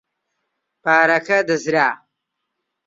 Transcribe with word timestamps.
پارەکە 0.83 1.37
دزرا. 1.49 1.89